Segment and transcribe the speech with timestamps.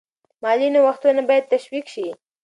[0.41, 2.07] مالي نوښتونه باید تشویق شي.